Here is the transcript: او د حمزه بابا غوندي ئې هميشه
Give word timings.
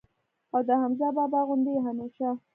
او 0.53 0.59
د 0.67 0.69
حمزه 0.81 1.07
بابا 1.17 1.39
غوندي 1.47 1.71
ئې 1.75 1.81
هميشه 1.87 2.29